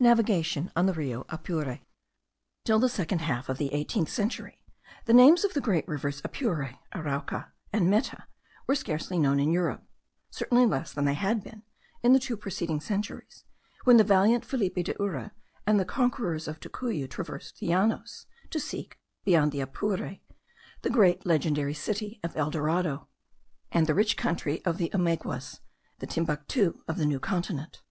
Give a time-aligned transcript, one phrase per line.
[0.00, 1.80] NAVIGATION ON THE RIO APURE.
[2.64, 4.62] Till the second half of the eighteenth century
[5.04, 8.24] the names of the great rivers Apure, Arauca, and Meta
[8.66, 9.82] were scarcely known in Europe:
[10.30, 11.64] certainly less than they had been
[12.02, 13.44] in the two preceding centuries,
[13.84, 15.32] when the valiant Felipe de Urre
[15.66, 20.16] and the conquerors of Tocuyo traversed the Llanos, to seek, beyond the Apure,
[20.80, 23.08] the great legendary city of El Dorado,
[23.70, 25.60] and the rich country of the Omeguas,
[25.98, 27.82] the Timbuctoo of the New Continent.